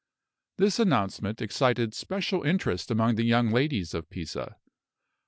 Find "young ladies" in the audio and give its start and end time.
3.23-3.93